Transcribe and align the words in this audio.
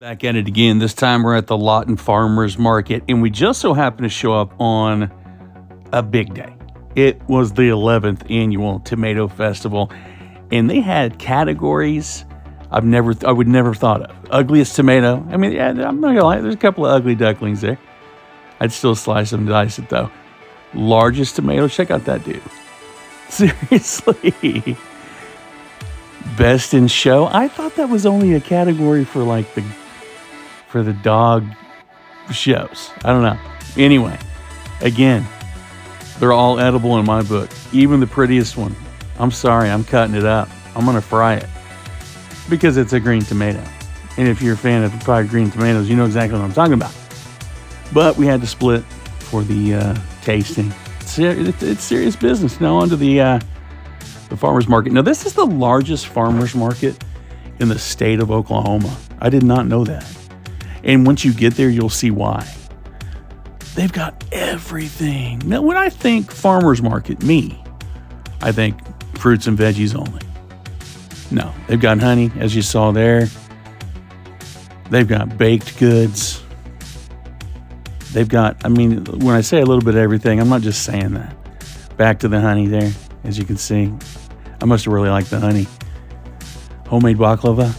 Back 0.00 0.22
at 0.22 0.36
it 0.36 0.46
again. 0.46 0.78
This 0.78 0.94
time 0.94 1.24
we're 1.24 1.34
at 1.34 1.48
the 1.48 1.56
Lawton 1.56 1.96
Farmers 1.96 2.56
Market, 2.56 3.02
and 3.08 3.20
we 3.20 3.30
just 3.30 3.60
so 3.60 3.74
happened 3.74 4.04
to 4.04 4.08
show 4.08 4.32
up 4.32 4.54
on 4.60 5.10
a 5.92 6.04
big 6.04 6.34
day. 6.34 6.54
It 6.94 7.20
was 7.28 7.54
the 7.54 7.62
11th 7.62 8.30
annual 8.30 8.78
Tomato 8.78 9.26
Festival, 9.26 9.90
and 10.52 10.70
they 10.70 10.78
had 10.78 11.18
categories 11.18 12.24
I've 12.70 12.84
never, 12.84 13.12
I 13.26 13.32
would 13.32 13.48
never 13.48 13.74
thought 13.74 14.02
of. 14.02 14.16
Ugliest 14.30 14.76
tomato. 14.76 15.26
I 15.30 15.36
mean, 15.36 15.50
yeah, 15.50 15.70
I'm 15.70 16.00
not 16.00 16.14
gonna 16.14 16.22
lie. 16.22 16.40
There's 16.42 16.54
a 16.54 16.58
couple 16.58 16.86
of 16.86 16.92
ugly 16.92 17.16
ducklings 17.16 17.60
there. 17.60 17.76
I'd 18.60 18.70
still 18.70 18.94
slice 18.94 19.30
them, 19.30 19.46
dice 19.46 19.80
it 19.80 19.88
though. 19.88 20.12
Largest 20.74 21.34
tomato. 21.34 21.66
Check 21.66 21.90
out 21.90 22.04
that 22.04 22.22
dude. 22.22 22.40
Seriously. 23.30 24.76
Best 26.36 26.72
in 26.72 26.86
show. 26.86 27.26
I 27.26 27.48
thought 27.48 27.74
that 27.74 27.88
was 27.88 28.06
only 28.06 28.34
a 28.34 28.40
category 28.40 29.04
for 29.04 29.24
like 29.24 29.52
the 29.56 29.64
for 30.68 30.82
the 30.82 30.92
dog 30.92 31.44
shows. 32.32 32.90
I 33.04 33.12
don't 33.12 33.22
know. 33.22 33.38
Anyway, 33.76 34.18
again, 34.80 35.26
they're 36.18 36.32
all 36.32 36.58
edible 36.58 36.98
in 36.98 37.06
my 37.06 37.22
book. 37.22 37.50
Even 37.72 38.00
the 38.00 38.06
prettiest 38.06 38.56
one. 38.56 38.74
I'm 39.18 39.30
sorry, 39.30 39.70
I'm 39.70 39.84
cutting 39.84 40.14
it 40.14 40.24
up. 40.24 40.48
I'm 40.74 40.84
going 40.84 40.96
to 40.96 41.02
fry 41.02 41.34
it 41.34 41.46
because 42.48 42.76
it's 42.76 42.92
a 42.92 43.00
green 43.00 43.22
tomato. 43.22 43.62
And 44.16 44.28
if 44.28 44.42
you're 44.42 44.54
a 44.54 44.58
fan 44.58 44.82
of 44.82 45.02
fried 45.02 45.28
green 45.28 45.50
tomatoes, 45.50 45.88
you 45.88 45.96
know 45.96 46.04
exactly 46.04 46.38
what 46.38 46.44
I'm 46.44 46.52
talking 46.52 46.74
about. 46.74 46.94
But 47.92 48.16
we 48.16 48.26
had 48.26 48.40
to 48.40 48.46
split 48.46 48.84
for 49.20 49.42
the 49.42 49.74
uh, 49.74 49.96
tasting. 50.22 50.72
It's, 51.00 51.82
serious 51.82 52.16
business. 52.16 52.60
Now 52.60 52.76
onto 52.76 52.96
the 52.96 53.20
uh, 53.20 53.40
the 54.28 54.36
farmers 54.36 54.68
market. 54.68 54.92
Now 54.92 55.02
this 55.02 55.24
is 55.24 55.32
the 55.32 55.46
largest 55.46 56.08
farmers 56.08 56.54
market 56.54 57.02
in 57.60 57.68
the 57.68 57.78
state 57.78 58.20
of 58.20 58.30
Oklahoma. 58.30 58.94
I 59.20 59.30
did 59.30 59.42
not 59.42 59.66
know 59.66 59.84
that. 59.84 60.06
And 60.84 61.06
once 61.06 61.24
you 61.24 61.32
get 61.32 61.54
there, 61.54 61.68
you'll 61.68 61.90
see 61.90 62.10
why. 62.10 62.46
They've 63.74 63.92
got 63.92 64.24
everything. 64.32 65.40
Now, 65.44 65.62
when 65.62 65.76
I 65.76 65.88
think 65.88 66.32
farmer's 66.32 66.82
market, 66.82 67.22
me, 67.22 67.62
I 68.40 68.52
think 68.52 68.76
fruits 69.16 69.46
and 69.46 69.58
veggies 69.58 69.96
only. 69.96 70.22
No, 71.30 71.52
they've 71.66 71.80
got 71.80 71.98
honey, 71.98 72.30
as 72.38 72.56
you 72.56 72.62
saw 72.62 72.90
there. 72.90 73.28
They've 74.90 75.06
got 75.06 75.36
baked 75.36 75.78
goods. 75.78 76.42
They've 78.12 78.28
got, 78.28 78.64
I 78.64 78.68
mean, 78.68 79.04
when 79.04 79.34
I 79.34 79.42
say 79.42 79.60
a 79.60 79.64
little 79.66 79.82
bit 79.82 79.94
of 79.94 80.00
everything, 80.00 80.40
I'm 80.40 80.48
not 80.48 80.62
just 80.62 80.82
saying 80.84 81.12
that. 81.12 81.36
Back 81.96 82.20
to 82.20 82.28
the 82.28 82.40
honey 82.40 82.66
there, 82.66 82.90
as 83.24 83.38
you 83.38 83.44
can 83.44 83.58
see. 83.58 83.92
I 84.60 84.64
must 84.64 84.86
have 84.86 84.94
really 84.94 85.10
liked 85.10 85.30
the 85.30 85.38
honey. 85.38 85.66
Homemade 86.86 87.18
baklava, 87.18 87.74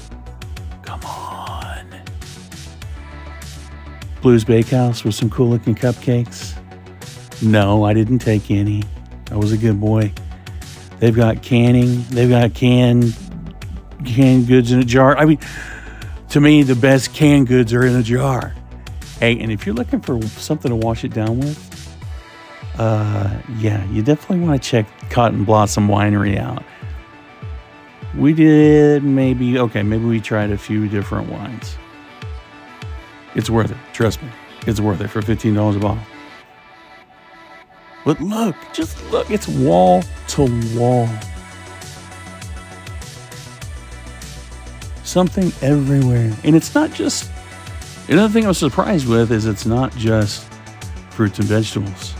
Blues 4.21 4.43
Bakehouse 4.43 5.03
with 5.03 5.15
some 5.15 5.29
cool 5.29 5.49
looking 5.49 5.75
cupcakes. 5.75 6.55
No, 7.41 7.83
I 7.83 7.93
didn't 7.93 8.19
take 8.19 8.51
any. 8.51 8.83
I 9.31 9.35
was 9.35 9.51
a 9.51 9.57
good 9.57 9.79
boy. 9.79 10.11
They've 10.99 11.15
got 11.15 11.41
canning. 11.41 12.03
They've 12.09 12.29
got 12.29 12.53
canned 12.53 13.15
canned 14.05 14.47
goods 14.47 14.71
in 14.71 14.79
a 14.79 14.85
jar. 14.85 15.17
I 15.17 15.25
mean, 15.25 15.39
to 16.29 16.39
me, 16.39 16.63
the 16.63 16.75
best 16.75 17.13
canned 17.13 17.47
goods 17.47 17.73
are 17.73 17.85
in 17.85 17.95
a 17.95 18.03
jar. 18.03 18.53
Hey, 19.19 19.39
and 19.39 19.51
if 19.51 19.65
you're 19.65 19.75
looking 19.75 20.01
for 20.01 20.21
something 20.21 20.69
to 20.69 20.75
wash 20.75 21.03
it 21.03 21.13
down 21.13 21.39
with, 21.39 21.97
uh, 22.77 23.39
yeah, 23.57 23.85
you 23.89 24.01
definitely 24.01 24.45
want 24.45 24.61
to 24.61 24.69
check 24.69 24.85
Cotton 25.09 25.43
Blossom 25.43 25.87
Winery 25.87 26.37
out. 26.37 26.63
We 28.15 28.33
did 28.33 29.03
maybe 29.03 29.59
okay, 29.59 29.83
maybe 29.83 30.05
we 30.05 30.19
tried 30.19 30.51
a 30.51 30.57
few 30.57 30.87
different 30.87 31.29
wines. 31.29 31.77
It's 33.35 33.49
worth 33.49 33.71
it. 33.71 33.77
Trust 33.93 34.21
me. 34.21 34.29
It's 34.67 34.79
worth 34.79 35.01
it 35.01 35.07
for 35.07 35.21
$15 35.21 35.75
a 35.75 35.79
bottle. 35.79 36.03
But 38.05 38.19
look, 38.21 38.55
just 38.73 39.03
look, 39.11 39.29
it's 39.29 39.47
wall 39.47 40.03
to 40.29 40.77
wall. 40.77 41.07
Something 45.03 45.51
everywhere. 45.61 46.31
And 46.43 46.55
it's 46.55 46.73
not 46.73 46.93
just, 46.93 47.29
another 48.07 48.31
thing 48.31 48.45
I 48.45 48.49
was 48.49 48.57
surprised 48.57 49.07
with 49.07 49.31
is 49.31 49.45
it's 49.45 49.65
not 49.65 49.95
just 49.95 50.47
fruits 51.09 51.39
and 51.39 51.47
vegetables. 51.47 52.13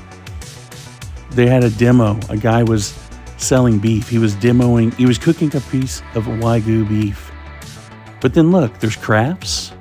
They 1.32 1.48
had 1.48 1.64
a 1.64 1.70
demo. 1.70 2.20
A 2.30 2.38
guy 2.38 2.64
was 2.64 2.98
selling 3.38 3.80
beef. 3.80 4.10
He 4.10 4.18
was 4.18 4.36
demoing, 4.36 4.94
he 4.96 5.06
was 5.06 5.18
cooking 5.18 5.56
a 5.56 5.62
piece 5.62 6.02
of 6.16 6.26
Wagyu 6.26 6.88
beef. 6.88 7.32
But 8.22 8.34
then 8.34 8.52
look, 8.52 8.78
there's 8.80 8.96
crafts 8.96 9.72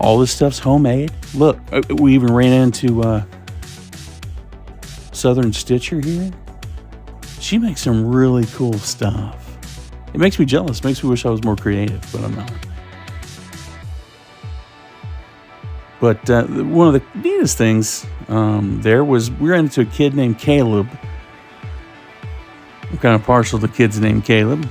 all 0.00 0.18
this 0.18 0.32
stuff's 0.32 0.58
homemade. 0.58 1.12
Look, 1.34 1.58
uh, 1.70 1.82
we 1.96 2.14
even 2.14 2.32
ran 2.32 2.52
into 2.52 3.02
uh, 3.02 3.22
Southern 5.12 5.52
Stitcher 5.52 6.00
here. 6.00 6.32
She 7.38 7.58
makes 7.58 7.82
some 7.82 8.06
really 8.06 8.46
cool 8.46 8.78
stuff. 8.78 9.58
It 10.12 10.18
makes 10.18 10.38
me 10.38 10.44
jealous. 10.44 10.78
It 10.78 10.84
makes 10.84 11.04
me 11.04 11.10
wish 11.10 11.24
I 11.24 11.30
was 11.30 11.44
more 11.44 11.56
creative, 11.56 12.00
but 12.12 12.24
I'm 12.24 12.34
not. 12.34 12.52
But 16.00 16.30
uh, 16.30 16.44
one 16.46 16.94
of 16.94 16.94
the 16.94 17.18
neatest 17.18 17.58
things 17.58 18.06
um, 18.28 18.80
there 18.80 19.04
was 19.04 19.30
we 19.30 19.50
ran 19.50 19.64
into 19.64 19.82
a 19.82 19.84
kid 19.84 20.14
named 20.14 20.38
Caleb. 20.38 20.88
I'm 22.90 22.98
kind 22.98 23.14
of 23.14 23.22
partial 23.24 23.58
to 23.58 23.68
kids 23.68 24.00
named 24.00 24.24
Caleb. 24.24 24.66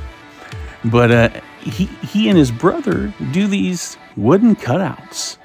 But 0.85 1.11
uh, 1.11 1.29
he, 1.61 1.85
he 1.85 2.29
and 2.29 2.37
his 2.37 2.51
brother 2.51 3.13
do 3.31 3.47
these 3.47 3.97
wooden 4.15 4.55
cutouts. 4.55 5.37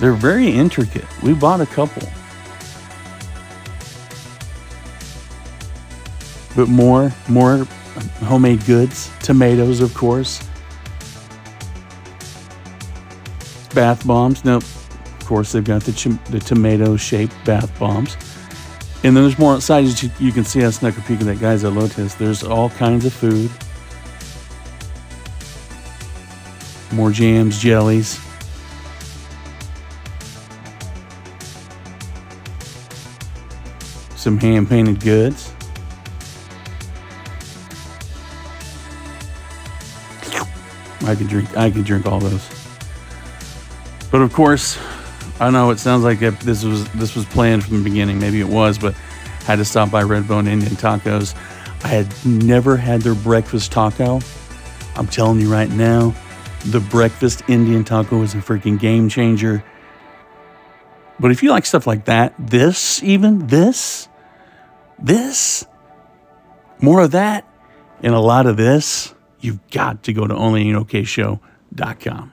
They're 0.00 0.12
very 0.12 0.48
intricate. 0.48 1.06
We 1.22 1.34
bought 1.34 1.60
a 1.60 1.66
couple. 1.66 2.08
But 6.54 6.68
more, 6.68 7.12
more 7.28 7.66
homemade 8.24 8.64
goods, 8.64 9.10
tomatoes, 9.22 9.80
of 9.80 9.94
course. 9.94 10.42
Bath 13.74 14.06
bombs. 14.06 14.44
Now, 14.44 14.56
of 14.56 15.22
course, 15.24 15.52
they've 15.52 15.64
got 15.64 15.82
the, 15.82 16.18
the 16.30 16.40
tomato 16.40 16.96
shaped 16.96 17.34
bath 17.44 17.76
bombs. 17.78 18.16
And 19.04 19.16
then 19.16 19.22
there's 19.24 19.38
more 19.38 19.54
outside. 19.54 19.84
As 19.84 20.02
you, 20.02 20.10
you 20.18 20.32
can 20.32 20.44
see, 20.44 20.64
I 20.64 20.70
snuck 20.70 20.96
a 20.98 21.00
peek 21.02 21.20
at 21.20 21.26
that 21.26 21.40
guy's 21.40 21.62
elotes. 21.62 22.16
There's 22.16 22.42
all 22.42 22.70
kinds 22.70 23.04
of 23.04 23.12
food. 23.12 23.50
More 26.92 27.10
jams, 27.10 27.58
jellies. 27.60 28.20
Some 34.16 34.38
hand 34.38 34.68
painted 34.68 35.00
goods. 35.00 35.52
I 41.08 41.14
could 41.14 41.28
drink 41.28 41.56
I 41.56 41.70
could 41.70 41.84
drink 41.84 42.06
all 42.06 42.20
those. 42.20 42.46
But 44.10 44.20
of 44.20 44.32
course, 44.32 44.78
I 45.40 45.50
know 45.50 45.70
it 45.70 45.78
sounds 45.78 46.04
like 46.04 46.18
this 46.18 46.64
was 46.64 46.88
this 46.92 47.14
was 47.14 47.24
planned 47.26 47.64
from 47.64 47.78
the 47.78 47.84
beginning. 47.84 48.18
Maybe 48.18 48.40
it 48.40 48.48
was, 48.48 48.76
but 48.76 48.94
I 49.40 49.44
had 49.44 49.56
to 49.56 49.64
stop 49.64 49.90
by 49.90 50.02
Redbone 50.02 50.48
Indian 50.48 50.72
Tacos. 50.72 51.34
I 51.84 51.88
had 51.88 52.12
never 52.26 52.76
had 52.76 53.02
their 53.02 53.14
breakfast 53.14 53.72
taco. 53.72 54.20
I'm 54.96 55.06
telling 55.06 55.40
you 55.40 55.50
right 55.50 55.70
now, 55.70 56.14
the 56.66 56.80
breakfast 56.80 57.42
Indian 57.48 57.84
taco 57.84 58.22
is 58.22 58.34
a 58.34 58.38
freaking 58.38 58.78
game 58.78 59.08
changer. 59.08 59.64
But 61.20 61.30
if 61.30 61.42
you 61.42 61.50
like 61.50 61.66
stuff 61.66 61.86
like 61.86 62.04
that, 62.06 62.34
this, 62.38 63.02
even 63.02 63.46
this, 63.48 64.08
this, 64.98 65.66
more 66.80 67.00
of 67.00 67.10
that, 67.12 67.44
and 68.02 68.14
a 68.14 68.20
lot 68.20 68.46
of 68.46 68.56
this, 68.56 69.14
you've 69.40 69.68
got 69.70 70.04
to 70.04 70.12
go 70.12 70.26
to 70.26 70.34
onlyinokShow.com. 70.34 72.32